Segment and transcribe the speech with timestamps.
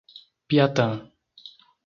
[0.47, 0.87] Piatã